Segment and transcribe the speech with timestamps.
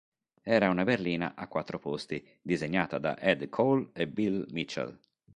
[0.53, 4.99] Era una berlina a quattro posti, disegnata da Ed Cole e Bill Mitchell.